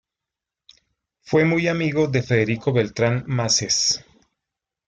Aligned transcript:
Fue 1.21 1.45
muy 1.45 1.67
amigo 1.67 2.07
de 2.07 2.23
Federico 2.23 2.73
Beltran 2.73 3.23
Masses. 3.27 4.03